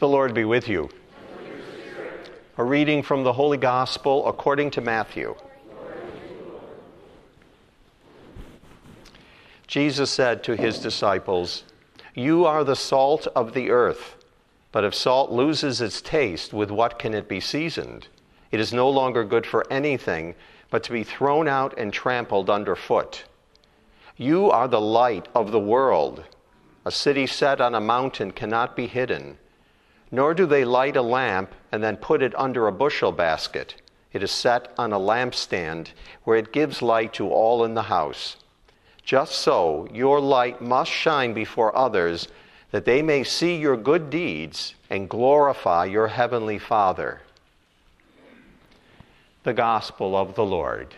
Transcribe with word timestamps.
The 0.00 0.08
Lord 0.08 0.34
be 0.34 0.44
with 0.44 0.68
you. 0.68 0.90
A 2.58 2.64
reading 2.64 3.00
from 3.00 3.22
the 3.22 3.32
Holy 3.32 3.56
Gospel 3.56 4.26
according 4.26 4.72
to 4.72 4.80
Matthew. 4.80 5.36
Jesus 9.68 10.10
said 10.10 10.42
to 10.44 10.56
his 10.56 10.80
disciples, 10.80 11.62
You 12.12 12.44
are 12.44 12.64
the 12.64 12.74
salt 12.74 13.28
of 13.36 13.54
the 13.54 13.70
earth, 13.70 14.16
but 14.72 14.82
if 14.82 14.96
salt 14.96 15.30
loses 15.30 15.80
its 15.80 16.02
taste, 16.02 16.52
with 16.52 16.72
what 16.72 16.98
can 16.98 17.14
it 17.14 17.28
be 17.28 17.38
seasoned? 17.38 18.08
It 18.50 18.58
is 18.58 18.72
no 18.72 18.90
longer 18.90 19.22
good 19.22 19.46
for 19.46 19.64
anything 19.72 20.34
but 20.70 20.82
to 20.84 20.92
be 20.92 21.04
thrown 21.04 21.46
out 21.46 21.72
and 21.78 21.92
trampled 21.92 22.50
underfoot. 22.50 23.24
You 24.16 24.50
are 24.50 24.66
the 24.66 24.80
light 24.80 25.28
of 25.36 25.52
the 25.52 25.60
world. 25.60 26.24
A 26.84 26.90
city 26.90 27.28
set 27.28 27.60
on 27.60 27.76
a 27.76 27.80
mountain 27.80 28.32
cannot 28.32 28.74
be 28.74 28.88
hidden. 28.88 29.38
Nor 30.14 30.32
do 30.32 30.46
they 30.46 30.64
light 30.64 30.94
a 30.94 31.02
lamp 31.02 31.52
and 31.72 31.82
then 31.82 31.96
put 31.96 32.22
it 32.22 32.38
under 32.38 32.68
a 32.68 32.72
bushel 32.72 33.10
basket. 33.10 33.74
It 34.12 34.22
is 34.22 34.30
set 34.30 34.72
on 34.78 34.92
a 34.92 34.96
lampstand 34.96 35.88
where 36.22 36.36
it 36.36 36.52
gives 36.52 36.80
light 36.80 37.12
to 37.14 37.28
all 37.30 37.64
in 37.64 37.74
the 37.74 37.82
house. 37.82 38.36
Just 39.02 39.32
so, 39.32 39.88
your 39.92 40.20
light 40.20 40.60
must 40.60 40.92
shine 40.92 41.34
before 41.34 41.76
others 41.76 42.28
that 42.70 42.84
they 42.84 43.02
may 43.02 43.24
see 43.24 43.56
your 43.56 43.76
good 43.76 44.08
deeds 44.08 44.76
and 44.88 45.08
glorify 45.08 45.84
your 45.86 46.06
heavenly 46.06 46.60
Father. 46.60 47.20
The 49.42 49.52
Gospel 49.52 50.14
of 50.14 50.36
the 50.36 50.46
Lord. 50.46 50.94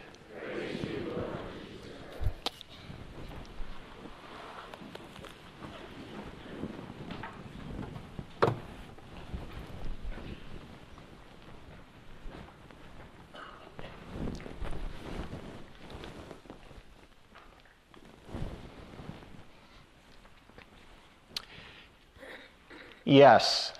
Yes, 23.06 23.72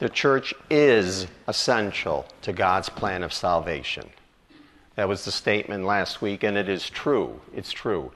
the 0.00 0.08
church 0.08 0.52
is 0.68 1.28
essential 1.46 2.26
to 2.42 2.52
God's 2.52 2.88
plan 2.88 3.22
of 3.22 3.32
salvation. 3.32 4.10
That 4.96 5.08
was 5.08 5.24
the 5.24 5.30
statement 5.30 5.84
last 5.84 6.20
week, 6.20 6.42
and 6.42 6.58
it 6.58 6.68
is 6.68 6.90
true. 6.90 7.40
It's 7.54 7.70
true. 7.70 8.10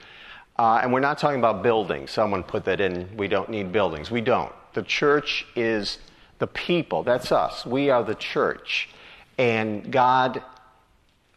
Uh, 0.59 0.81
and 0.83 0.91
we're 0.91 0.99
not 0.99 1.19
talking 1.19 1.39
about 1.39 1.63
buildings. 1.63 2.11
Someone 2.11 2.43
put 2.43 2.65
that 2.65 2.81
in. 2.81 3.07
We 3.15 3.29
don't 3.29 3.47
need 3.47 3.71
buildings. 3.71 4.11
We 4.11 4.19
don't. 4.19 4.51
The 4.73 4.83
church 4.83 5.45
is 5.55 5.99
the 6.39 6.47
people. 6.47 7.01
That's 7.01 7.31
us. 7.31 7.65
We 7.65 7.89
are 7.89 8.03
the 8.03 8.15
church. 8.15 8.89
And 9.37 9.89
God 9.89 10.43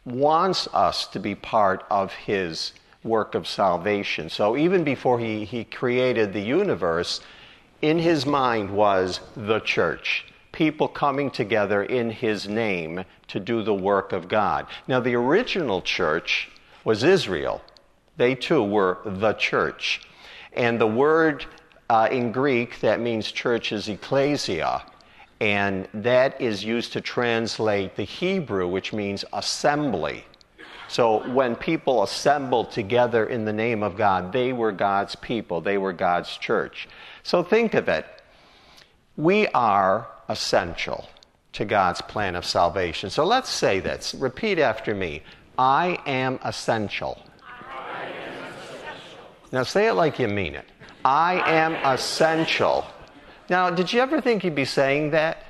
wants 0.04 0.66
us 0.72 1.06
to 1.06 1.20
be 1.20 1.36
part 1.36 1.84
of 1.88 2.12
His 2.12 2.72
work 3.04 3.36
of 3.36 3.46
salvation. 3.46 4.28
So 4.28 4.56
even 4.56 4.82
before 4.82 5.20
He, 5.20 5.44
he 5.44 5.62
created 5.62 6.32
the 6.32 6.40
universe, 6.40 7.20
in 7.82 7.98
his 7.98 8.26
mind 8.26 8.70
was 8.70 9.20
the 9.36 9.60
church, 9.60 10.26
people 10.52 10.88
coming 10.88 11.30
together 11.30 11.82
in 11.82 12.10
his 12.10 12.48
name 12.48 13.04
to 13.28 13.40
do 13.40 13.62
the 13.62 13.74
work 13.74 14.12
of 14.12 14.28
God. 14.28 14.66
Now, 14.86 15.00
the 15.00 15.14
original 15.14 15.80
church 15.80 16.48
was 16.84 17.04
Israel. 17.04 17.62
They 18.16 18.34
too 18.34 18.62
were 18.62 18.98
the 19.04 19.32
church. 19.34 20.02
And 20.52 20.80
the 20.80 20.86
word 20.86 21.46
uh, 21.88 22.08
in 22.10 22.32
Greek 22.32 22.80
that 22.80 23.00
means 23.00 23.32
church 23.32 23.72
is 23.72 23.88
ecclesia. 23.88 24.82
And 25.40 25.88
that 25.94 26.38
is 26.40 26.62
used 26.62 26.92
to 26.92 27.00
translate 27.00 27.96
the 27.96 28.04
Hebrew, 28.04 28.68
which 28.68 28.92
means 28.92 29.24
assembly. 29.32 30.24
So 30.90 31.24
when 31.30 31.54
people 31.54 32.02
assembled 32.02 32.72
together 32.72 33.24
in 33.24 33.44
the 33.44 33.52
name 33.52 33.84
of 33.84 33.96
God, 33.96 34.32
they 34.32 34.52
were 34.52 34.72
God's 34.72 35.14
people, 35.14 35.60
they 35.60 35.78
were 35.78 35.92
God's 35.92 36.36
church. 36.36 36.88
So 37.22 37.44
think 37.44 37.74
of 37.74 37.88
it. 37.88 38.04
We 39.16 39.46
are 39.54 40.08
essential 40.28 41.08
to 41.52 41.64
God's 41.64 42.00
plan 42.00 42.34
of 42.34 42.44
salvation. 42.44 43.08
So 43.08 43.24
let's 43.24 43.48
say 43.48 43.78
this. 43.78 44.14
Repeat 44.14 44.58
after 44.58 44.92
me 44.92 45.22
I 45.56 45.96
am 46.06 46.40
essential. 46.44 47.22
I 47.40 48.06
am 48.06 48.42
essential. 48.52 49.18
Now 49.52 49.62
say 49.62 49.86
it 49.86 49.92
like 49.92 50.18
you 50.18 50.26
mean 50.26 50.56
it. 50.56 50.66
I 51.04 51.40
am 51.48 51.74
essential. 51.86 52.84
Now, 53.48 53.70
did 53.70 53.92
you 53.92 54.00
ever 54.00 54.20
think 54.20 54.42
you'd 54.42 54.56
be 54.56 54.64
saying 54.64 55.12
that? 55.12 55.44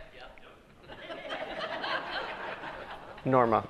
Norma. 3.24 3.66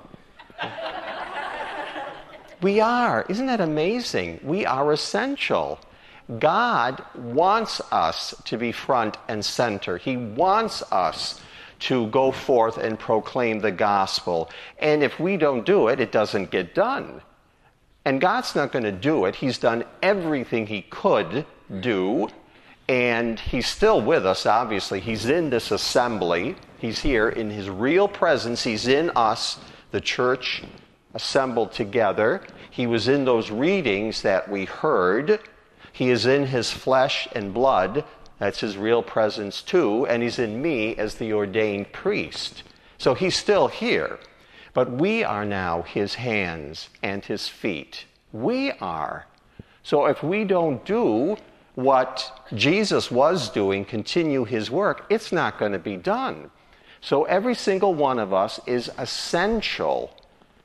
We 2.61 2.79
are. 2.79 3.25
Isn't 3.27 3.47
that 3.47 3.61
amazing? 3.61 4.39
We 4.43 4.65
are 4.65 4.91
essential. 4.91 5.79
God 6.39 7.03
wants 7.15 7.81
us 7.91 8.35
to 8.45 8.57
be 8.57 8.71
front 8.71 9.17
and 9.27 9.43
center. 9.43 9.97
He 9.97 10.15
wants 10.15 10.83
us 10.91 11.41
to 11.79 12.07
go 12.07 12.31
forth 12.31 12.77
and 12.77 12.97
proclaim 12.99 13.59
the 13.59 13.71
gospel. 13.71 14.49
And 14.79 15.03
if 15.03 15.19
we 15.19 15.37
don't 15.37 15.65
do 15.65 15.87
it, 15.87 15.99
it 15.99 16.11
doesn't 16.11 16.51
get 16.51 16.75
done. 16.75 17.21
And 18.05 18.21
God's 18.21 18.55
not 18.55 18.71
going 18.71 18.85
to 18.85 18.91
do 18.91 19.25
it. 19.25 19.35
He's 19.35 19.57
done 19.57 19.83
everything 20.01 20.67
He 20.67 20.83
could 20.83 21.45
do. 21.79 22.29
And 22.87 23.39
He's 23.39 23.67
still 23.67 24.01
with 24.01 24.25
us, 24.25 24.45
obviously. 24.45 24.99
He's 24.99 25.25
in 25.25 25.49
this 25.49 25.71
assembly. 25.71 26.55
He's 26.77 26.99
here 26.99 27.29
in 27.29 27.49
His 27.49 27.69
real 27.69 28.07
presence. 28.07 28.63
He's 28.63 28.87
in 28.87 29.11
us, 29.15 29.59
the 29.89 30.01
church, 30.01 30.63
assembled 31.13 31.71
together. 31.71 32.41
He 32.69 32.87
was 32.87 33.07
in 33.07 33.25
those 33.25 33.51
readings 33.51 34.21
that 34.21 34.49
we 34.49 34.65
heard. 34.65 35.39
He 35.91 36.09
is 36.09 36.25
in 36.25 36.47
his 36.47 36.71
flesh 36.71 37.27
and 37.33 37.53
blood. 37.53 38.05
That's 38.39 38.59
his 38.59 38.77
real 38.77 39.03
presence 39.03 39.61
too. 39.61 40.07
And 40.07 40.23
he's 40.23 40.39
in 40.39 40.61
me 40.61 40.95
as 40.95 41.15
the 41.15 41.33
ordained 41.33 41.91
priest. 41.91 42.63
So 42.97 43.13
he's 43.13 43.35
still 43.35 43.67
here. 43.67 44.19
But 44.73 44.91
we 44.91 45.23
are 45.23 45.45
now 45.45 45.81
his 45.81 46.15
hands 46.15 46.89
and 47.03 47.25
his 47.25 47.47
feet. 47.47 48.05
We 48.31 48.71
are. 48.73 49.25
So 49.83 50.05
if 50.05 50.23
we 50.23 50.45
don't 50.45 50.83
do 50.85 51.37
what 51.75 52.47
Jesus 52.53 53.11
was 53.11 53.49
doing, 53.49 53.83
continue 53.83 54.45
his 54.45 54.71
work, 54.71 55.05
it's 55.09 55.31
not 55.31 55.59
going 55.59 55.71
to 55.73 55.79
be 55.79 55.97
done. 55.97 56.51
So 57.01 57.23
every 57.23 57.55
single 57.55 57.93
one 57.93 58.19
of 58.19 58.33
us 58.33 58.59
is 58.65 58.89
essential 58.97 60.15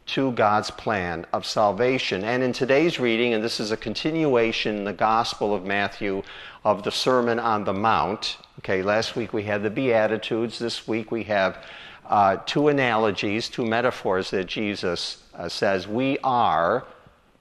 to 0.07 0.31
God's 0.33 0.71
plan 0.71 1.27
of 1.33 1.45
salvation. 1.45 2.23
And 2.23 2.43
in 2.43 2.53
today's 2.53 3.01
reading, 3.01 3.35
and 3.35 3.43
this 3.43 3.59
is 3.59 3.73
a 3.73 3.77
continuation 3.77 4.77
in 4.77 4.85
the 4.85 4.93
Gospel 4.93 5.53
of 5.53 5.65
Matthew 5.65 6.23
of 6.65 6.85
the 6.85 6.93
Sermon 6.93 7.39
on 7.39 7.65
the 7.65 7.73
Mount. 7.73 8.39
Okay, 8.61 8.83
last 8.83 9.17
week 9.17 9.33
we 9.33 9.43
had 9.43 9.63
the 9.63 9.71
Beatitudes. 9.71 10.59
This 10.59 10.87
week 10.87 11.11
we 11.11 11.25
have 11.25 11.65
uh, 12.09 12.37
two 12.47 12.69
analogies, 12.69 13.49
two 13.49 13.67
metaphors 13.67 14.31
that 14.31 14.47
Jesus 14.47 15.25
uh, 15.35 15.49
says. 15.49 15.89
We 15.89 16.19
are 16.23 16.87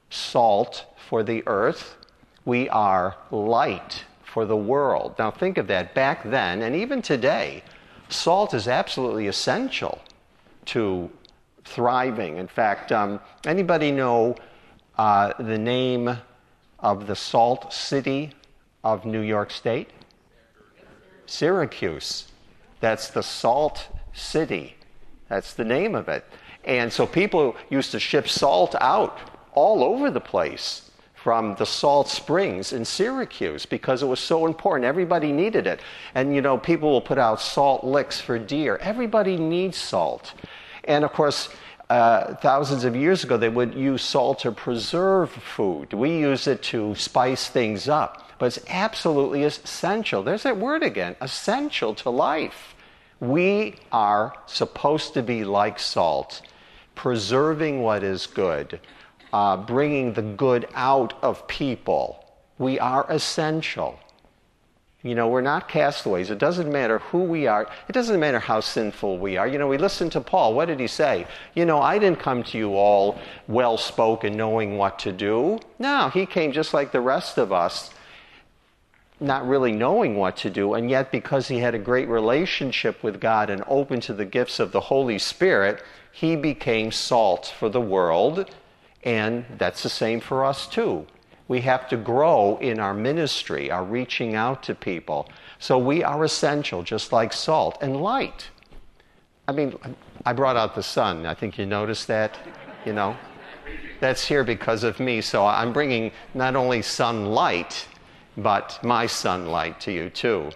salt 0.10 0.86
for 1.08 1.22
the 1.22 1.44
earth, 1.46 1.96
we 2.46 2.68
are 2.70 3.16
light 3.30 4.06
for 4.24 4.46
the 4.46 4.58
world. 4.58 5.16
Now 5.20 5.30
think 5.30 5.58
of 5.58 5.68
that. 5.68 5.94
Back 5.94 6.24
then, 6.24 6.62
and 6.64 6.76
even 6.76 7.02
today, 7.02 7.64
salt 8.10 8.54
is 8.54 8.68
absolutely 8.68 9.28
essential 9.28 10.02
to 10.66 11.12
thriving. 11.66 12.38
In 12.38 12.48
fact, 12.48 12.92
um, 12.92 13.20
anybody 13.46 13.92
know 13.92 14.36
uh, 14.98 15.34
the 15.40 15.58
name 15.58 16.18
of 16.80 17.08
the 17.08 17.16
salt 17.16 17.74
city 17.74 18.32
of 18.84 19.06
New 19.06 19.22
York 19.22 19.52
State? 19.52 19.90
Syracuse. 21.26 22.26
That's 22.80 23.10
the 23.10 23.24
salt 23.24 23.88
city. 24.14 24.76
That's 25.28 25.54
the 25.54 25.66
name 25.66 25.96
of 25.96 26.08
it. 26.08 26.24
And 26.64 26.92
so 26.92 27.06
people 27.06 27.56
used 27.70 27.92
to 27.92 28.00
ship 28.00 28.28
salt 28.28 28.76
out 28.80 29.20
all 29.54 29.84
over 29.84 30.12
the 30.12 30.22
place 30.22 30.90
from 31.26 31.56
the 31.56 31.66
salt 31.66 32.08
springs 32.08 32.72
in 32.72 32.86
Syracuse 32.86 33.66
because 33.66 34.04
it 34.04 34.06
was 34.06 34.20
so 34.20 34.46
important. 34.46 34.86
Everybody 34.86 35.32
needed 35.32 35.66
it. 35.66 35.80
And 36.14 36.36
you 36.36 36.42
know, 36.42 36.58
people 36.58 36.92
will 36.92 37.02
put 37.02 37.18
out 37.18 37.42
salt 37.42 37.84
licks 37.84 38.22
for 38.22 38.38
deer. 38.38 38.78
Everybody 38.78 39.36
needs 39.36 39.78
salt. 39.78 40.34
And 40.86 41.04
of 41.04 41.14
course, 41.14 41.50
uh, 41.90 42.36
thousands 42.36 42.84
of 42.84 42.96
years 42.96 43.24
ago, 43.24 43.38
they 43.38 43.50
would 43.50 43.76
use 43.76 44.02
salt 44.02 44.40
to 44.40 44.52
preserve 44.52 45.30
food. 45.32 45.94
We 45.94 46.18
use 46.18 46.48
it 46.48 46.64
to 46.64 46.96
spice 46.96 47.48
things 47.48 47.88
up, 47.88 48.32
but 48.40 48.48
it's 48.48 48.60
absolutely 48.70 49.44
essential. 49.44 50.24
There's 50.24 50.44
that 50.44 50.58
word 50.58 50.82
again 50.82 51.16
essential 51.22 51.94
to 51.96 52.10
life. 52.10 52.76
We 53.20 53.76
are 53.92 54.36
supposed 54.46 55.14
to 55.14 55.24
be 55.24 55.44
like 55.44 55.80
salt, 55.80 56.42
preserving 56.96 57.82
what 57.82 58.04
is 58.04 58.26
good, 58.26 58.80
uh, 59.32 59.58
bringing 59.58 60.14
the 60.14 60.22
good 60.22 60.68
out 60.74 61.14
of 61.22 61.48
people. 61.48 62.26
We 62.58 62.80
are 62.80 63.06
essential. 63.10 64.00
You 65.06 65.14
know, 65.14 65.28
we're 65.28 65.42
not 65.42 65.70
castaways. 65.70 66.32
It 66.32 66.40
doesn't 66.40 66.72
matter 66.72 66.98
who 66.98 67.26
we 67.26 67.46
are. 67.46 67.70
It 67.88 67.92
doesn't 67.92 68.20
matter 68.20 68.40
how 68.40 68.60
sinful 68.60 69.20
we 69.20 69.38
are. 69.38 69.48
You 69.48 69.60
know, 69.60 69.68
we 69.68 69.78
listen 69.78 70.10
to 70.10 70.20
Paul. 70.20 70.56
What 70.56 70.66
did 70.66 70.80
he 70.80 70.88
say? 70.88 71.28
You 71.54 71.64
know, 71.64 71.80
I 71.80 72.00
didn't 72.00 72.18
come 72.18 72.42
to 72.46 72.58
you 72.58 72.74
all 72.74 73.20
well 73.48 73.78
spoken, 73.78 74.36
knowing 74.36 74.80
what 74.80 74.98
to 75.00 75.12
do. 75.12 75.60
No, 75.78 76.10
he 76.10 76.26
came 76.26 76.52
just 76.52 76.74
like 76.74 76.92
the 76.92 77.02
rest 77.02 77.38
of 77.38 77.54
us, 77.54 77.92
not 79.20 79.48
really 79.48 79.72
knowing 79.72 80.16
what 80.16 80.38
to 80.38 80.50
do. 80.50 80.74
And 80.74 80.90
yet, 80.90 81.12
because 81.12 81.48
he 81.50 81.60
had 81.60 81.76
a 81.76 81.80
great 81.80 82.08
relationship 82.08 83.04
with 83.04 83.22
God 83.22 83.52
and 83.52 83.64
open 83.68 84.02
to 84.02 84.14
the 84.14 84.26
gifts 84.26 84.60
of 84.60 84.72
the 84.72 84.82
Holy 84.82 85.20
Spirit, 85.20 85.84
he 86.12 86.36
became 86.36 86.92
salt 86.92 87.54
for 87.60 87.70
the 87.70 87.80
world. 87.80 88.50
And 89.04 89.46
that's 89.60 89.84
the 89.84 89.90
same 89.90 90.20
for 90.20 90.44
us, 90.44 90.66
too. 90.66 91.06
We 91.48 91.62
have 91.62 91.88
to 91.90 91.98
grow 91.98 92.58
in 92.58 92.80
our 92.80 92.94
ministry, 92.94 93.70
our 93.70 93.84
reaching 93.84 94.36
out 94.36 94.64
to 94.64 94.76
people. 94.76 95.30
So 95.60 95.78
we 95.78 96.04
are 96.04 96.24
essential, 96.24 96.82
just 96.82 97.12
like 97.12 97.34
salt 97.34 97.78
and 97.82 98.02
light. 98.02 98.50
I 99.48 99.52
mean, 99.52 99.78
I 100.26 100.34
brought 100.34 100.58
out 100.58 100.74
the 100.74 100.84
sun. 100.84 101.26
I 101.26 101.36
think 101.36 101.58
you 101.58 101.66
noticed 101.66 102.08
that, 102.08 102.38
you 102.86 102.94
know. 102.94 103.16
That's 104.00 104.28
here 104.28 104.44
because 104.44 104.84
of 104.84 105.00
me. 105.00 105.22
So 105.22 105.46
I'm 105.46 105.72
bringing 105.72 106.12
not 106.34 106.56
only 106.56 106.82
sunlight, 106.82 107.88
but 108.38 108.80
my 108.84 109.06
sunlight 109.06 109.80
to 109.82 109.92
you 109.92 110.10
too. 110.10 110.50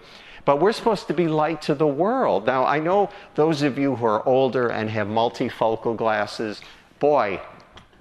But 0.43 0.59
we're 0.59 0.71
supposed 0.71 1.07
to 1.07 1.13
be 1.13 1.27
light 1.27 1.61
to 1.63 1.75
the 1.75 1.87
world. 1.87 2.47
Now, 2.47 2.65
I 2.65 2.79
know 2.79 3.09
those 3.35 3.61
of 3.61 3.77
you 3.77 3.95
who 3.95 4.05
are 4.05 4.27
older 4.27 4.69
and 4.69 4.89
have 4.89 5.07
multifocal 5.07 5.95
glasses, 5.95 6.61
boy, 6.99 7.39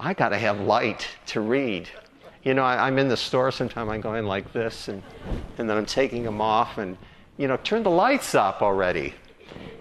I 0.01 0.15
got 0.15 0.31
to 0.31 0.39
have 0.39 0.61
light 0.61 1.07
to 1.27 1.41
read. 1.41 1.89
You 2.49 2.55
know, 2.55 2.65
I, 2.65 2.89
am 2.89 2.99
in 2.99 3.09
the 3.09 3.17
store 3.19 3.51
sometimes, 3.51 3.91
I'm 3.91 4.01
going 4.01 4.25
like 4.25 4.55
this, 4.55 4.89
and, 4.89 5.03
and 5.59 5.69
then 5.69 5.77
I'm 5.77 5.85
taking 5.85 6.23
them 6.23 6.41
off, 6.41 6.79
and, 6.79 6.97
you 7.37 7.47
know, 7.47 7.59
turn 7.59 7.83
the 7.83 7.91
lights 7.91 8.35
up 8.35 8.63
already. 8.63 9.13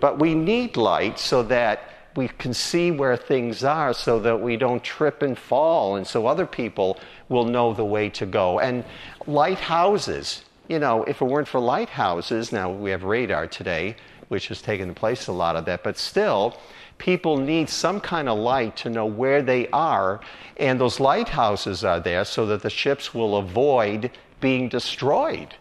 But 0.01 0.19
we 0.19 0.35
need 0.35 0.75
light 0.75 1.17
so 1.17 1.43
that 1.43 2.09
we 2.17 2.27
can 2.27 2.53
see 2.53 2.91
where 2.91 3.15
things 3.15 3.63
are 3.63 3.93
so 3.93 4.19
that 4.19 4.41
we 4.41 4.57
don't 4.57 4.83
trip 4.83 5.21
and 5.21 5.37
fall, 5.37 5.95
and 5.95 6.05
so 6.05 6.27
other 6.27 6.45
people 6.45 6.99
will 7.29 7.45
know 7.45 7.73
the 7.73 7.85
way 7.85 8.09
to 8.09 8.25
go. 8.25 8.59
And 8.59 8.83
lighthouses, 9.27 10.43
you 10.67 10.79
know, 10.79 11.05
if 11.05 11.21
it 11.21 11.25
weren't 11.25 11.47
for 11.47 11.61
lighthouses, 11.61 12.51
now 12.51 12.69
we 12.69 12.91
have 12.91 13.05
radar 13.05 13.47
today, 13.47 13.95
which 14.27 14.47
has 14.47 14.61
taken 14.61 14.93
place 14.93 15.27
a 15.27 15.31
lot 15.31 15.55
of 15.55 15.65
that, 15.65 15.83
but 15.83 15.97
still, 15.97 16.57
people 16.97 17.37
need 17.37 17.69
some 17.69 17.99
kind 17.99 18.27
of 18.27 18.37
light 18.37 18.75
to 18.77 18.89
know 18.89 19.05
where 19.05 19.41
they 19.41 19.67
are, 19.69 20.19
and 20.57 20.79
those 20.79 20.99
lighthouses 20.99 21.83
are 21.83 21.99
there 21.99 22.25
so 22.25 22.45
that 22.45 22.61
the 22.61 22.69
ships 22.69 23.13
will 23.13 23.37
avoid 23.37 24.11
being 24.39 24.69
destroyed. 24.69 25.55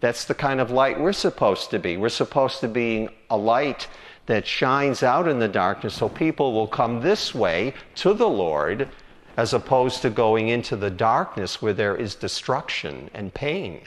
That's 0.00 0.24
the 0.24 0.34
kind 0.34 0.60
of 0.60 0.70
light 0.70 0.98
we're 0.98 1.12
supposed 1.12 1.70
to 1.70 1.78
be. 1.78 1.96
We're 1.96 2.08
supposed 2.08 2.60
to 2.60 2.68
be 2.68 3.08
a 3.28 3.36
light 3.36 3.86
that 4.26 4.46
shines 4.46 5.02
out 5.02 5.28
in 5.28 5.38
the 5.38 5.48
darkness 5.48 5.94
so 5.94 6.08
people 6.08 6.52
will 6.52 6.66
come 6.66 7.00
this 7.00 7.34
way 7.34 7.74
to 7.96 8.14
the 8.14 8.28
Lord 8.28 8.88
as 9.36 9.52
opposed 9.52 10.02
to 10.02 10.10
going 10.10 10.48
into 10.48 10.76
the 10.76 10.90
darkness 10.90 11.60
where 11.60 11.72
there 11.72 11.96
is 11.96 12.14
destruction 12.14 13.10
and 13.14 13.32
pain. 13.34 13.80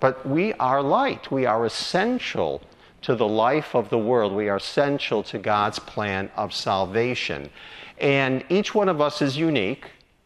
But 0.00 0.26
we 0.28 0.52
are 0.54 0.82
light. 0.82 1.30
We 1.30 1.46
are 1.46 1.64
essential 1.64 2.62
to 3.04 3.14
the 3.14 3.28
life 3.28 3.74
of 3.74 3.90
the 3.90 3.98
world. 3.98 4.32
We 4.32 4.48
are 4.48 4.56
essential 4.56 5.22
to 5.24 5.38
God's 5.38 5.78
plan 5.78 6.30
of 6.36 6.54
salvation. 6.54 7.50
And 7.98 8.42
each 8.48 8.74
one 8.74 8.88
of 8.88 9.02
us 9.02 9.20
is 9.20 9.36
unique. 9.36 9.84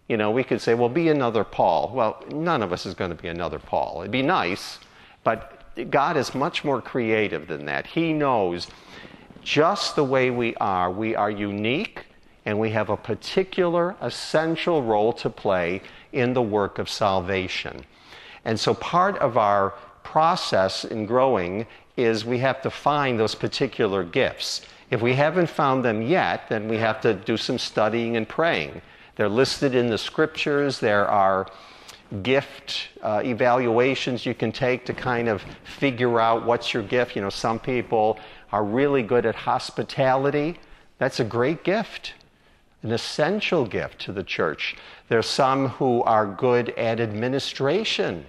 You 0.08 0.16
know, 0.16 0.30
we 0.30 0.44
could 0.44 0.60
say, 0.60 0.74
well, 0.74 0.88
be 0.88 1.08
another 1.08 1.42
Paul. 1.42 1.90
Well, 1.92 2.24
none 2.30 2.62
of 2.62 2.72
us 2.72 2.86
is 2.86 2.94
going 2.94 3.10
to 3.10 3.20
be 3.20 3.28
another 3.28 3.58
Paul. 3.58 4.02
It'd 4.02 4.12
be 4.12 4.22
nice, 4.22 4.78
but 5.24 5.64
God 5.90 6.16
is 6.16 6.36
much 6.36 6.64
more 6.64 6.80
creative 6.80 7.48
than 7.48 7.66
that. 7.66 7.84
He 7.84 8.12
knows 8.12 8.68
just 9.42 9.96
the 9.96 10.04
way 10.04 10.30
we 10.30 10.54
are, 10.56 10.88
we 10.88 11.16
are 11.16 11.30
unique 11.30 12.06
and 12.44 12.60
we 12.60 12.70
have 12.70 12.90
a 12.90 12.96
particular 12.96 13.96
essential 14.00 14.84
role 14.84 15.12
to 15.14 15.28
play 15.28 15.82
in 16.12 16.32
the 16.32 16.42
work 16.42 16.78
of 16.78 16.88
salvation. 16.88 17.84
And 18.44 18.58
so 18.58 18.72
part 18.72 19.18
of 19.18 19.36
our 19.36 19.74
process 20.04 20.84
in 20.84 21.06
growing 21.06 21.66
is 21.98 22.24
we 22.24 22.38
have 22.38 22.62
to 22.62 22.70
find 22.70 23.18
those 23.18 23.34
particular 23.34 24.04
gifts. 24.04 24.62
If 24.90 25.02
we 25.02 25.14
haven't 25.14 25.50
found 25.50 25.84
them 25.84 26.00
yet, 26.00 26.48
then 26.48 26.68
we 26.68 26.78
have 26.78 27.00
to 27.02 27.12
do 27.12 27.36
some 27.36 27.58
studying 27.58 28.16
and 28.16 28.26
praying. 28.26 28.80
They're 29.16 29.28
listed 29.28 29.74
in 29.74 29.88
the 29.88 29.98
scriptures. 29.98 30.78
There 30.78 31.06
are 31.06 31.46
gift 32.22 32.88
uh, 33.02 33.20
evaluations 33.24 34.24
you 34.24 34.34
can 34.34 34.52
take 34.52 34.86
to 34.86 34.94
kind 34.94 35.28
of 35.28 35.42
figure 35.64 36.20
out 36.20 36.46
what's 36.46 36.72
your 36.72 36.84
gift. 36.84 37.16
You 37.16 37.22
know, 37.22 37.30
some 37.30 37.58
people 37.58 38.18
are 38.52 38.64
really 38.64 39.02
good 39.02 39.26
at 39.26 39.34
hospitality. 39.34 40.58
That's 40.98 41.20
a 41.20 41.24
great 41.24 41.64
gift, 41.64 42.14
an 42.82 42.92
essential 42.92 43.66
gift 43.66 43.98
to 44.02 44.12
the 44.12 44.22
church. 44.22 44.76
There's 45.08 45.26
some 45.26 45.68
who 45.68 46.02
are 46.04 46.26
good 46.26 46.70
at 46.70 47.00
administration, 47.00 48.24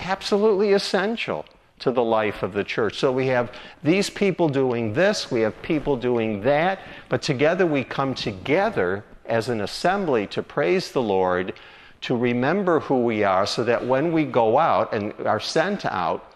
absolutely 0.00 0.72
essential 0.72 1.46
to 1.80 1.90
the 1.90 2.02
life 2.02 2.42
of 2.42 2.52
the 2.52 2.64
church. 2.64 2.98
So 2.98 3.12
we 3.12 3.26
have 3.28 3.52
these 3.82 4.10
people 4.10 4.48
doing 4.48 4.92
this, 4.92 5.30
we 5.30 5.40
have 5.40 5.60
people 5.62 5.96
doing 5.96 6.40
that, 6.42 6.80
but 7.08 7.22
together 7.22 7.66
we 7.66 7.84
come 7.84 8.14
together 8.14 9.04
as 9.26 9.48
an 9.48 9.60
assembly 9.60 10.26
to 10.28 10.42
praise 10.42 10.90
the 10.90 11.02
Lord, 11.02 11.52
to 12.00 12.16
remember 12.16 12.80
who 12.80 13.04
we 13.04 13.24
are, 13.24 13.46
so 13.46 13.62
that 13.64 13.86
when 13.86 14.12
we 14.12 14.24
go 14.24 14.58
out 14.58 14.92
and 14.92 15.12
are 15.26 15.40
sent 15.40 15.84
out, 15.84 16.32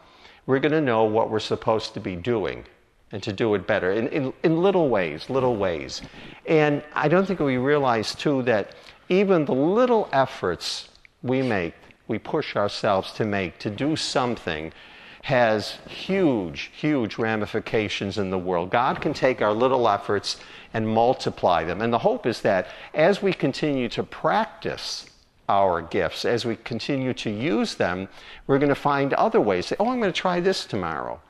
we're 0.47 0.59
going 0.59 0.73
to 0.73 0.81
know 0.81 1.05
what 1.05 1.31
we're 1.31 1.41
supposed 1.41 1.95
to 1.95 2.01
be 2.01 2.17
doing 2.17 2.65
and 3.13 3.23
to 3.23 3.33
do 3.33 3.55
it 3.55 3.67
better 3.67 3.93
in, 3.93 4.09
in, 4.09 4.33
in 4.43 4.63
little 4.63 4.89
ways, 4.89 5.29
little 5.31 5.57
ways. 5.57 6.03
And 6.47 6.83
I 6.95 7.09
don't 7.09 7.27
think 7.27 7.41
we 7.41 7.59
realize, 7.59 8.15
too, 8.15 8.43
that 8.45 8.75
even 9.09 9.45
the 9.45 9.55
little 9.55 10.09
efforts 10.13 10.89
we 11.23 11.43
make, 11.43 11.75
we 12.09 12.19
push 12.19 12.57
ourselves 12.57 13.13
to 13.13 13.25
make, 13.25 13.59
to 13.59 13.71
do 13.71 13.95
something, 13.97 14.73
has 15.23 15.79
huge, 15.89 16.71
huge 16.75 17.17
ramifications 17.17 18.19
in 18.19 18.31
the 18.31 18.39
world. 18.39 18.71
God 18.71 19.01
can 19.01 19.15
take 19.15 19.41
our 19.41 19.53
little 19.53 19.89
efforts 19.89 20.41
and 20.75 20.87
multiply 20.87 21.63
them. 21.63 21.81
And 21.81 21.93
the 21.93 21.99
hope 21.99 22.27
is 22.27 22.41
that 22.43 22.67
as 22.93 23.23
we 23.23 23.33
continue 23.33 23.89
to 23.91 24.03
practice 24.03 25.07
our 25.49 25.81
gifts, 25.81 26.25
as 26.25 26.45
we 26.45 26.57
continue 26.57 27.15
to 27.15 27.31
use 27.31 27.77
them, 27.77 28.09
we're 28.49 28.59
going 28.59 28.69
to 28.69 28.75
find 28.75 29.15
other 29.15 29.41
ways. 29.41 29.73
Oh, 29.79 29.91
I'm 29.91 30.01
going 30.01 30.13
to 30.13 30.21
try 30.21 30.41
this 30.41 30.65
tomorrow. 30.65 31.21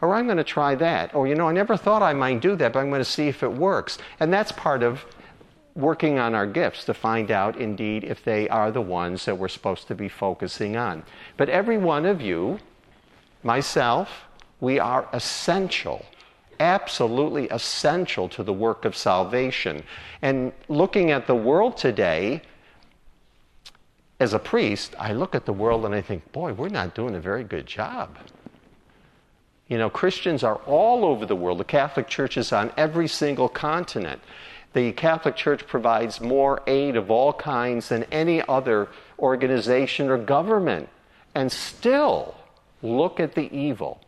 Or 0.00 0.14
I'm 0.14 0.26
going 0.26 0.38
to 0.38 0.44
try 0.44 0.74
that. 0.74 1.14
Or, 1.14 1.28
you 1.28 1.36
know, 1.36 1.48
I 1.48 1.52
never 1.52 1.76
thought 1.76 2.02
I 2.02 2.14
might 2.14 2.40
do 2.40 2.56
that, 2.56 2.72
but 2.72 2.80
I'm 2.80 2.90
going 2.90 3.00
to 3.00 3.04
see 3.04 3.28
if 3.28 3.44
it 3.44 3.52
works. 3.52 3.98
And 4.18 4.32
that's 4.32 4.50
part 4.52 4.82
of 4.82 5.04
working 5.76 6.18
on 6.18 6.34
our 6.34 6.46
gifts 6.46 6.84
to 6.86 6.94
find 6.94 7.30
out 7.30 7.56
indeed 7.60 8.02
if 8.02 8.24
they 8.24 8.48
are 8.48 8.72
the 8.72 8.80
ones 8.80 9.24
that 9.26 9.38
we're 9.38 9.46
supposed 9.46 9.86
to 9.86 9.94
be 9.94 10.08
focusing 10.08 10.76
on. 10.76 11.04
But 11.36 11.48
every 11.48 11.78
one 11.78 12.06
of 12.06 12.20
you 12.20 12.58
myself, 13.46 14.26
we 14.60 14.78
are 14.78 15.08
essential, 15.12 16.04
absolutely 16.60 17.48
essential 17.48 18.28
to 18.30 18.42
the 18.42 18.52
work 18.52 18.84
of 18.84 18.96
salvation. 18.96 19.84
And 20.20 20.52
looking 20.68 21.10
at 21.12 21.26
the 21.26 21.34
world 21.34 21.76
today, 21.76 22.42
as 24.18 24.34
a 24.34 24.38
priest, 24.38 24.94
I 24.98 25.12
look 25.12 25.34
at 25.34 25.46
the 25.46 25.52
world 25.52 25.84
and 25.84 25.94
I 25.94 26.00
think, 26.00 26.32
boy, 26.32 26.52
we're 26.52 26.68
not 26.68 26.94
doing 26.94 27.14
a 27.14 27.20
very 27.20 27.44
good 27.44 27.66
job. 27.66 28.18
You 29.68 29.78
know, 29.78 29.90
Christians 29.90 30.42
are 30.42 30.56
all 30.66 31.04
over 31.04 31.26
the 31.26 31.36
world. 31.36 31.58
The 31.58 31.64
Catholic 31.64 32.08
Church 32.08 32.36
is 32.36 32.52
on 32.52 32.72
every 32.76 33.08
single 33.08 33.48
continent. 33.48 34.20
The 34.72 34.92
Catholic 34.92 35.36
Church 35.36 35.66
provides 35.66 36.20
more 36.20 36.62
aid 36.66 36.96
of 36.96 37.10
all 37.10 37.32
kinds 37.32 37.88
than 37.88 38.04
any 38.04 38.46
other 38.48 38.88
organization 39.18 40.08
or 40.08 40.18
government. 40.18 40.88
And 41.34 41.50
still, 41.50 42.34
Look 42.82 43.20
at 43.20 43.34
the 43.34 43.52
evil. 43.54 44.00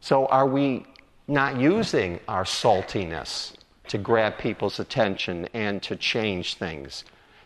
So, 0.00 0.26
are 0.26 0.46
we 0.46 0.86
not 1.26 1.58
using 1.58 2.20
our 2.28 2.44
saltiness 2.44 3.54
to 3.88 3.98
grab 3.98 4.38
people's 4.38 4.78
attention 4.78 5.48
and 5.52 5.82
to 5.82 5.96
change 5.96 6.54
things, 6.54 7.04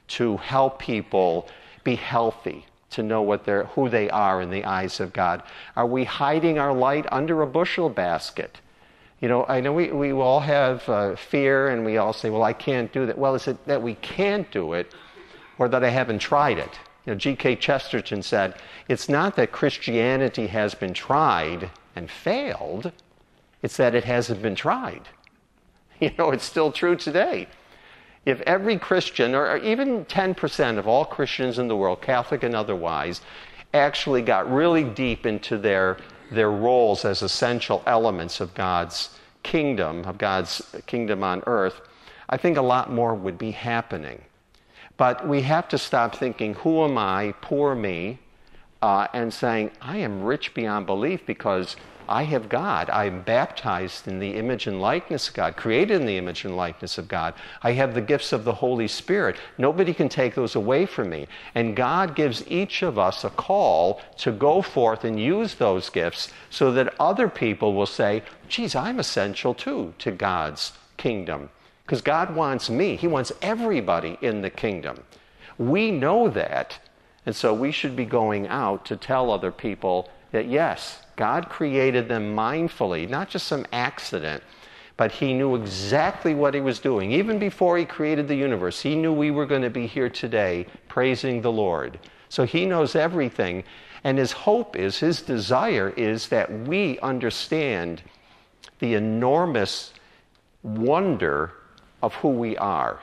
to 0.08 0.36
help 0.38 0.78
people 0.78 1.48
be 1.84 1.96
healthy, 1.96 2.66
to 2.90 3.02
know 3.02 3.22
what 3.22 3.44
they're, 3.44 3.64
who 3.64 3.88
they 3.88 4.10
are 4.10 4.42
in 4.42 4.50
the 4.50 4.64
eyes 4.64 5.00
of 5.00 5.12
God? 5.12 5.42
Are 5.76 5.86
we 5.86 6.04
hiding 6.04 6.58
our 6.58 6.72
light 6.72 7.06
under 7.10 7.42
a 7.42 7.46
bushel 7.46 7.88
basket? 7.88 8.60
You 9.20 9.28
know, 9.28 9.44
I 9.48 9.60
know 9.60 9.72
we, 9.72 9.92
we 9.92 10.12
all 10.12 10.40
have 10.40 10.88
uh, 10.88 11.14
fear 11.16 11.68
and 11.68 11.84
we 11.84 11.98
all 11.98 12.12
say, 12.12 12.30
well, 12.30 12.42
I 12.42 12.54
can't 12.54 12.92
do 12.92 13.06
that. 13.06 13.18
Well, 13.18 13.34
is 13.34 13.48
it 13.48 13.66
that 13.66 13.82
we 13.82 13.94
can't 13.96 14.50
do 14.50 14.72
it 14.72 14.92
or 15.58 15.68
that 15.68 15.84
I 15.84 15.90
haven't 15.90 16.20
tried 16.20 16.58
it? 16.58 16.78
You 17.06 17.12
know, 17.12 17.18
G.K. 17.18 17.56
Chesterton 17.56 18.22
said, 18.22 18.54
it's 18.88 19.08
not 19.08 19.36
that 19.36 19.52
Christianity 19.52 20.48
has 20.48 20.74
been 20.74 20.92
tried 20.92 21.70
and 21.96 22.10
failed, 22.10 22.92
it's 23.62 23.76
that 23.76 23.94
it 23.94 24.04
hasn't 24.04 24.42
been 24.42 24.54
tried. 24.54 25.02
You 26.00 26.12
know, 26.16 26.30
it's 26.30 26.44
still 26.44 26.72
true 26.72 26.96
today. 26.96 27.46
If 28.24 28.40
every 28.42 28.78
Christian, 28.78 29.34
or 29.34 29.58
even 29.58 30.06
10% 30.06 30.78
of 30.78 30.88
all 30.88 31.04
Christians 31.04 31.58
in 31.58 31.68
the 31.68 31.76
world, 31.76 32.00
Catholic 32.00 32.42
and 32.42 32.54
otherwise, 32.54 33.20
actually 33.74 34.22
got 34.22 34.50
really 34.50 34.82
deep 34.82 35.26
into 35.26 35.58
their, 35.58 35.98
their 36.30 36.50
roles 36.50 37.04
as 37.04 37.20
essential 37.20 37.82
elements 37.86 38.40
of 38.40 38.54
God's 38.54 39.10
kingdom, 39.42 40.04
of 40.04 40.18
God's 40.18 40.74
kingdom 40.86 41.22
on 41.22 41.42
earth, 41.46 41.80
I 42.28 42.36
think 42.36 42.56
a 42.56 42.62
lot 42.62 42.92
more 42.92 43.14
would 43.14 43.38
be 43.38 43.50
happening. 43.50 44.22
But 45.00 45.26
we 45.26 45.40
have 45.40 45.66
to 45.68 45.78
stop 45.78 46.14
thinking, 46.14 46.52
who 46.52 46.84
am 46.84 46.98
I, 46.98 47.32
poor 47.40 47.74
me, 47.74 48.18
uh, 48.82 49.06
and 49.14 49.32
saying, 49.32 49.70
I 49.80 49.96
am 49.96 50.22
rich 50.22 50.52
beyond 50.52 50.84
belief 50.84 51.24
because 51.24 51.74
I 52.06 52.24
have 52.24 52.50
God. 52.50 52.90
I'm 52.90 53.22
baptized 53.22 54.06
in 54.06 54.18
the 54.18 54.34
image 54.34 54.66
and 54.66 54.78
likeness 54.78 55.28
of 55.28 55.34
God, 55.34 55.56
created 55.56 55.98
in 56.02 56.06
the 56.06 56.18
image 56.18 56.44
and 56.44 56.54
likeness 56.54 56.98
of 56.98 57.08
God. 57.08 57.32
I 57.62 57.72
have 57.72 57.94
the 57.94 58.02
gifts 58.02 58.34
of 58.34 58.44
the 58.44 58.52
Holy 58.52 58.88
Spirit. 58.88 59.36
Nobody 59.56 59.94
can 59.94 60.10
take 60.10 60.34
those 60.34 60.54
away 60.54 60.84
from 60.84 61.08
me. 61.08 61.28
And 61.54 61.74
God 61.74 62.14
gives 62.14 62.46
each 62.46 62.82
of 62.82 62.98
us 62.98 63.24
a 63.24 63.30
call 63.30 64.02
to 64.18 64.30
go 64.30 64.60
forth 64.60 65.04
and 65.04 65.18
use 65.18 65.54
those 65.54 65.88
gifts 65.88 66.30
so 66.50 66.72
that 66.72 66.94
other 67.00 67.30
people 67.30 67.72
will 67.72 67.86
say, 67.86 68.22
geez, 68.50 68.74
I'm 68.74 69.00
essential 69.00 69.54
too 69.54 69.94
to 70.00 70.10
God's 70.10 70.72
kingdom. 70.98 71.48
Because 71.90 72.02
God 72.02 72.36
wants 72.36 72.70
me, 72.70 72.94
He 72.94 73.08
wants 73.08 73.32
everybody 73.42 74.16
in 74.20 74.42
the 74.42 74.48
kingdom. 74.48 75.02
We 75.58 75.90
know 75.90 76.28
that. 76.28 76.78
And 77.26 77.34
so 77.34 77.52
we 77.52 77.72
should 77.72 77.96
be 77.96 78.04
going 78.04 78.46
out 78.46 78.84
to 78.84 78.96
tell 78.96 79.32
other 79.32 79.50
people 79.50 80.08
that 80.30 80.46
yes, 80.46 81.02
God 81.16 81.48
created 81.48 82.06
them 82.06 82.36
mindfully, 82.36 83.08
not 83.08 83.28
just 83.28 83.48
some 83.48 83.66
accident, 83.72 84.44
but 84.96 85.10
He 85.10 85.34
knew 85.34 85.56
exactly 85.56 86.32
what 86.32 86.54
He 86.54 86.60
was 86.60 86.78
doing. 86.78 87.10
Even 87.10 87.40
before 87.40 87.76
He 87.76 87.84
created 87.84 88.28
the 88.28 88.36
universe, 88.36 88.80
He 88.80 88.94
knew 88.94 89.12
we 89.12 89.32
were 89.32 89.44
going 89.44 89.62
to 89.62 89.68
be 89.68 89.88
here 89.88 90.08
today 90.08 90.68
praising 90.86 91.42
the 91.42 91.50
Lord. 91.50 91.98
So 92.28 92.44
He 92.44 92.66
knows 92.66 92.94
everything. 92.94 93.64
And 94.04 94.16
His 94.16 94.30
hope 94.30 94.76
is, 94.76 95.00
His 95.00 95.22
desire 95.22 95.92
is 95.96 96.28
that 96.28 96.52
we 96.68 97.00
understand 97.00 98.00
the 98.78 98.94
enormous 98.94 99.92
wonder 100.62 101.54
of 102.02 102.14
who 102.14 102.28
we 102.28 102.56
are, 102.56 103.00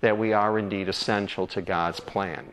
that 0.00 0.16
we 0.16 0.32
are 0.32 0.58
indeed 0.58 0.88
essential 0.88 1.46
to 1.48 1.62
God's 1.62 2.00
plan. 2.00 2.46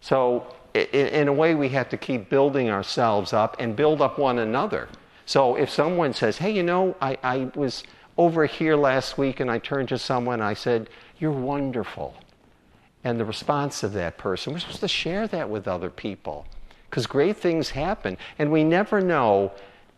So 0.00 0.46
in 0.74 1.28
a 1.28 1.32
way, 1.32 1.54
we 1.54 1.70
have 1.70 1.88
to 1.88 1.96
keep 1.96 2.28
building 2.28 2.70
ourselves 2.70 3.32
up 3.32 3.56
and 3.58 3.74
build 3.74 4.02
up 4.02 4.18
one 4.18 4.38
another. 4.38 4.88
So 5.24 5.56
if 5.56 5.70
someone 5.70 6.12
says, 6.12 6.38
hey, 6.38 6.50
you 6.50 6.62
know, 6.62 6.94
I, 7.00 7.18
I 7.22 7.50
was 7.54 7.82
over 8.18 8.46
here 8.46 8.76
last 8.76 9.18
week 9.18 9.40
and 9.40 9.50
I 9.50 9.58
turned 9.58 9.88
to 9.90 9.98
someone 9.98 10.40
and 10.40 10.44
I 10.44 10.54
said, 10.54 10.88
You're 11.18 11.32
wonderful. 11.32 12.14
And 13.04 13.20
the 13.20 13.24
response 13.24 13.82
of 13.82 13.92
that 13.92 14.18
person, 14.18 14.52
we're 14.52 14.58
supposed 14.58 14.80
to 14.80 14.88
share 14.88 15.28
that 15.28 15.48
with 15.48 15.68
other 15.68 15.90
people 15.90 16.46
because 16.90 17.06
great 17.06 17.36
things 17.36 17.70
happen. 17.70 18.16
And 18.38 18.50
we 18.50 18.64
never 18.64 19.00
know 19.00 19.52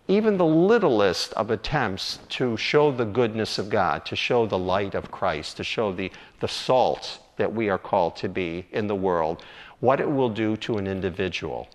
even 0.08 0.38
the 0.38 0.46
littlest 0.46 1.34
of 1.34 1.50
attempts 1.50 2.18
to 2.30 2.56
show 2.56 2.90
the 2.90 3.04
goodness 3.04 3.58
of 3.58 3.68
God, 3.68 4.06
to 4.06 4.16
show 4.16 4.46
the 4.46 4.58
light 4.58 4.94
of 4.94 5.10
Christ, 5.10 5.58
to 5.58 5.64
show 5.64 5.92
the, 5.92 6.10
the 6.40 6.48
salt 6.48 7.18
that 7.36 7.54
we 7.54 7.68
are 7.68 7.78
called 7.78 8.16
to 8.16 8.28
be 8.28 8.66
in 8.72 8.86
the 8.86 8.94
world 8.94 9.44
what 9.80 10.00
it 10.00 10.10
will 10.10 10.30
do 10.30 10.56
to 10.56 10.78
an 10.78 10.86
individual. 10.86 11.68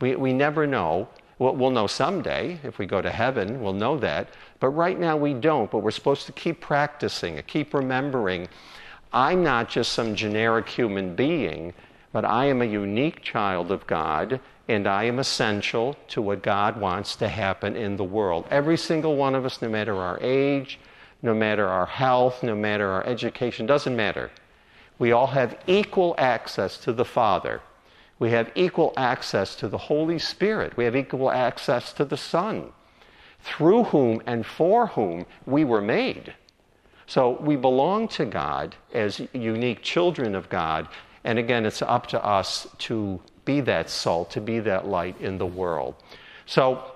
We, 0.00 0.16
we 0.16 0.32
never 0.32 0.66
know. 0.66 1.08
We'll, 1.38 1.56
we'll 1.56 1.70
know 1.70 1.86
someday. 1.86 2.58
If 2.64 2.78
we 2.78 2.86
go 2.86 3.00
to 3.00 3.10
heaven, 3.10 3.62
we'll 3.62 3.72
know 3.72 3.98
that. 3.98 4.28
But 4.58 4.70
right 4.70 4.98
now 4.98 5.16
we 5.16 5.32
don't. 5.32 5.70
But 5.70 5.78
we're 5.78 5.90
supposed 5.90 6.26
to 6.26 6.32
keep 6.32 6.60
practicing, 6.60 7.40
keep 7.46 7.72
remembering. 7.72 8.48
I'm 9.12 9.42
not 9.42 9.68
just 9.68 9.92
some 9.92 10.14
generic 10.14 10.68
human 10.68 11.14
being, 11.14 11.72
but 12.12 12.24
I 12.24 12.46
am 12.46 12.60
a 12.60 12.66
unique 12.66 13.22
child 13.22 13.70
of 13.70 13.86
God, 13.86 14.40
and 14.68 14.86
I 14.86 15.04
am 15.04 15.18
essential 15.18 15.96
to 16.08 16.22
what 16.22 16.42
God 16.42 16.80
wants 16.80 17.16
to 17.16 17.28
happen 17.28 17.76
in 17.76 17.96
the 17.96 18.04
world. 18.04 18.46
Every 18.50 18.76
single 18.76 19.16
one 19.16 19.34
of 19.34 19.44
us, 19.44 19.62
no 19.62 19.68
matter 19.68 19.96
our 19.96 20.18
age, 20.20 20.78
no 21.22 21.34
matter 21.34 21.66
our 21.68 21.86
health, 21.86 22.42
no 22.42 22.54
matter 22.54 22.88
our 22.88 23.06
education, 23.06 23.66
doesn't 23.66 23.94
matter. 23.94 24.30
We 24.98 25.12
all 25.12 25.28
have 25.28 25.58
equal 25.66 26.14
access 26.18 26.76
to 26.78 26.92
the 26.92 27.04
Father. 27.04 27.60
We 28.18 28.30
have 28.30 28.52
equal 28.54 28.92
access 28.96 29.54
to 29.56 29.68
the 29.68 29.78
Holy 29.78 30.18
Spirit. 30.18 30.76
We 30.76 30.84
have 30.84 30.96
equal 30.96 31.30
access 31.30 31.92
to 31.94 32.04
the 32.04 32.16
Son, 32.16 32.72
through 33.42 33.84
whom 33.84 34.22
and 34.26 34.44
for 34.44 34.88
whom 34.88 35.26
we 35.46 35.64
were 35.64 35.80
made. 35.80 36.34
So 37.06 37.38
we 37.40 37.56
belong 37.56 38.08
to 38.08 38.24
God 38.24 38.76
as 38.92 39.20
unique 39.32 39.82
children 39.82 40.34
of 40.34 40.48
God. 40.48 40.86
And 41.24 41.38
again, 41.38 41.66
it's 41.66 41.82
up 41.82 42.06
to 42.08 42.24
us 42.24 42.66
to 42.78 43.20
be 43.44 43.60
that 43.62 43.90
salt, 43.90 44.30
to 44.30 44.40
be 44.40 44.60
that 44.60 44.86
light 44.86 45.20
in 45.20 45.38
the 45.38 45.46
world. 45.46 45.94
So 46.46 46.92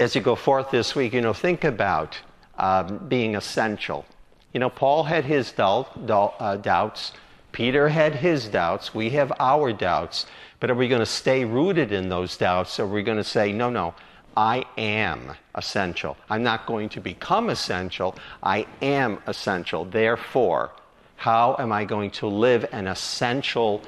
as 0.00 0.14
you 0.14 0.20
go 0.20 0.34
forth 0.34 0.70
this 0.70 0.94
week, 0.94 1.12
you 1.12 1.20
know, 1.20 1.32
think 1.32 1.64
about 1.64 2.18
um, 2.58 3.06
being 3.08 3.36
essential. 3.36 4.04
You 4.52 4.60
know, 4.60 4.70
Paul 4.70 5.04
had 5.04 5.24
his 5.24 5.52
doubt, 5.52 6.06
doubt, 6.06 6.34
uh, 6.38 6.56
doubts. 6.56 7.12
Peter 7.52 7.88
had 7.88 8.14
his 8.14 8.48
doubts. 8.48 8.94
We 8.94 9.10
have 9.10 9.32
our 9.38 9.72
doubts. 9.72 10.26
But 10.60 10.70
are 10.70 10.74
we 10.74 10.88
going 10.88 11.00
to 11.00 11.06
stay 11.06 11.44
rooted 11.44 11.92
in 11.92 12.08
those 12.08 12.36
doubts? 12.36 12.78
Or 12.78 12.84
are 12.84 12.86
we 12.86 13.02
going 13.02 13.18
to 13.18 13.24
say, 13.24 13.52
no, 13.52 13.70
no, 13.70 13.94
I 14.36 14.64
am 14.78 15.32
essential. 15.54 16.16
I'm 16.30 16.42
not 16.42 16.66
going 16.66 16.88
to 16.90 17.00
become 17.00 17.50
essential. 17.50 18.16
I 18.42 18.66
am 18.82 19.18
essential. 19.26 19.84
Therefore, 19.84 20.72
how 21.16 21.56
am 21.58 21.72
I 21.72 21.84
going 21.84 22.10
to 22.12 22.26
live 22.26 22.66
an 22.72 22.86
essential 22.86 23.82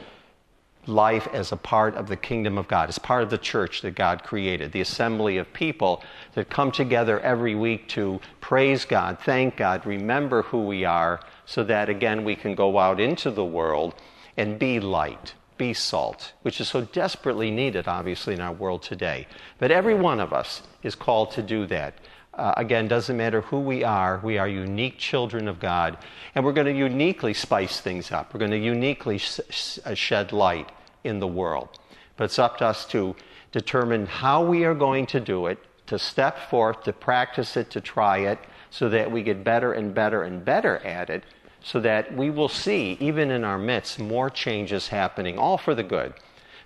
life 0.87 1.29
as 1.33 1.53
a 1.53 1.57
part 1.57 1.95
of 1.97 2.09
the 2.09 2.17
kingdom 2.17 2.57
of 2.59 2.69
God, 2.69 2.89
as 2.89 2.99
part 2.99 3.23
of 3.23 3.31
the 3.31 3.39
church 3.39 3.83
that 3.83 3.95
God 3.95 4.23
created, 4.23 4.73
the 4.73 4.81
assembly 4.81 5.37
of 5.37 5.53
people 5.53 6.03
that 6.35 6.49
come 6.49 6.71
together 6.71 7.21
every 7.21 7.55
week 7.55 7.89
to 7.89 8.21
praise 8.41 8.85
God, 8.85 9.19
thank 9.19 9.57
God, 9.57 9.85
remember 9.85 10.43
who 10.43 10.65
we 10.65 10.85
are, 10.85 11.21
so 11.45 11.65
that 11.65 11.89
again 11.89 12.25
we 12.25 12.37
can 12.37 12.55
go 12.55 12.79
out 12.79 13.01
into 13.01 13.31
the 13.31 13.45
world 13.45 13.95
and 14.37 14.59
be 14.59 14.79
light, 14.79 15.35
be 15.57 15.73
salt, 15.73 16.33
which 16.43 16.61
is 16.61 16.69
so 16.69 16.83
desperately 16.83 17.51
needed, 17.51 17.89
obviously, 17.89 18.35
in 18.35 18.41
our 18.41 18.53
world 18.53 18.83
today. 18.83 19.27
But 19.59 19.71
every 19.71 19.95
one 19.95 20.21
of 20.21 20.33
us 20.33 20.63
is 20.83 20.95
called 20.95 21.31
to 21.33 21.43
do 21.43 21.67
that. 21.67 21.95
Uh, 22.37 22.53
again, 22.59 22.87
doesn't 22.87 23.17
matter 23.17 23.41
who 23.41 23.59
we 23.59 23.83
are, 23.83 24.21
we 24.23 24.37
are 24.37 24.47
unique 24.47 24.99
children 24.99 25.49
of 25.49 25.59
God, 25.59 25.97
and 26.35 26.45
we're 26.45 26.53
going 26.53 26.67
to 26.67 26.73
uniquely 26.73 27.33
spice 27.33 27.81
things 27.81 28.13
up. 28.13 28.35
We're 28.35 28.41
going 28.41 28.51
to 28.51 28.59
uniquely 28.59 29.17
sh- 29.17 29.79
uh, 29.83 29.95
shed 29.95 30.33
light 30.33 30.71
in 31.03 31.19
the 31.19 31.27
world. 31.27 31.79
But 32.19 32.25
it's 32.25 32.39
up 32.39 32.59
to 32.59 32.67
us 32.67 32.85
to 32.89 33.17
determine 33.53 34.05
how 34.05 34.45
we 34.45 34.65
are 34.65 34.75
going 34.75 35.07
to 35.07 35.21
do 35.21 35.47
it, 35.47 35.59
to 35.87 35.99
step 35.99 36.51
forth, 36.51 36.83
to 36.83 36.93
practice 36.93 37.57
it, 37.57 37.71
to 37.71 37.81
try 37.81 38.19
it, 38.19 38.39
so 38.69 38.91
that 38.91 39.11
we 39.11 39.23
get 39.23 39.43
better 39.43 39.73
and 39.73 39.95
better 39.95 40.23
and 40.25 40.45
better 40.45 40.77
at 40.79 41.09
it, 41.09 41.25
so 41.63 41.81
that 41.81 42.15
we 42.15 42.29
will 42.29 42.51
see, 42.51 42.99
even 43.01 43.31
in 43.31 43.45
our 43.45 43.57
midst, 43.59 43.99
more 43.99 44.29
changes 44.29 44.89
happening, 44.89 45.39
all 45.39 45.57
for 45.57 45.75
the 45.75 45.83
good, 45.83 46.13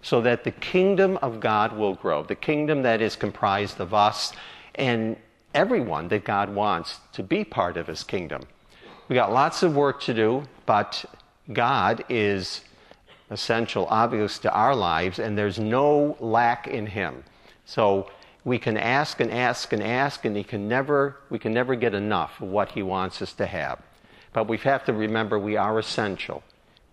so 0.03 0.21
that 0.21 0.43
the 0.43 0.51
kingdom 0.51 1.17
of 1.19 1.39
God 1.39 1.77
will 1.77 1.95
grow, 1.95 2.25
the 2.25 2.35
kingdom 2.35 2.83
that 2.83 3.01
is 3.01 3.15
comprised 3.15 3.79
of 3.79 3.95
us 3.95 4.33
and 4.75 5.17
everyone 5.55 6.09
that 6.09 6.25
God 6.25 6.55
wants 6.55 7.01
to 7.13 7.23
be 7.23 7.45
part 7.45 7.77
of 7.77 7.87
his 7.87 8.03
kingdom. 8.03 8.43
We 9.09 9.15
got 9.15 9.33
lots 9.33 9.63
of 9.63 9.75
work 9.75 10.01
to 10.03 10.15
do, 10.15 10.45
but 10.67 11.05
God 11.53 12.05
is 12.09 12.63
essential, 13.31 13.87
obvious 13.87 14.39
to 14.41 14.53
our 14.53 14.75
lives, 14.75 15.19
and 15.19 15.37
there's 15.37 15.59
no 15.59 16.17
lack 16.21 16.67
in 16.67 16.87
him. 16.87 17.25
So 17.65 18.11
we 18.45 18.59
can 18.59 18.77
ask 18.77 19.21
and 19.21 19.31
ask 19.31 19.73
and 19.73 19.83
ask, 19.83 20.25
and 20.25 20.37
he 20.37 20.45
can 20.45 20.69
never, 20.69 21.17
we 21.29 21.39
can 21.39 21.53
never 21.53 21.75
get 21.75 21.95
enough 21.95 22.41
of 22.41 22.49
what 22.49 22.73
he 22.73 22.83
wants 22.83 23.21
us 23.21 23.33
to 23.35 23.47
have. 23.47 23.81
But 24.33 24.49
we 24.49 24.59
have 24.59 24.85
to 24.85 24.93
remember 24.93 25.39
we 25.39 25.57
are 25.57 25.79
essential. 25.79 26.43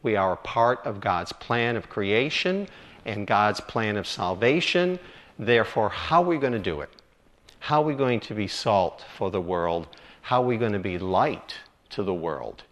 We 0.03 0.15
are 0.15 0.33
a 0.33 0.37
part 0.37 0.85
of 0.85 0.99
God's 0.99 1.31
plan 1.33 1.75
of 1.75 1.89
creation 1.89 2.67
and 3.05 3.27
God's 3.27 3.61
plan 3.61 3.97
of 3.97 4.07
salvation. 4.07 4.99
Therefore, 5.39 5.89
how 5.89 6.23
are 6.23 6.27
we 6.27 6.37
going 6.37 6.53
to 6.53 6.59
do 6.59 6.81
it? 6.81 6.89
How 7.67 7.81
are 7.81 7.85
we 7.85 7.95
going 7.95 8.21
to 8.21 8.33
be 8.33 8.47
salt 8.47 9.03
for 9.17 9.29
the 9.29 9.41
world? 9.41 9.87
How 10.21 10.41
are 10.41 10.45
we 10.45 10.55
going 10.55 10.71
to 10.71 10.79
be 10.79 10.97
light 10.97 11.55
to 11.89 12.01
the 12.01 12.13
world? 12.13 12.63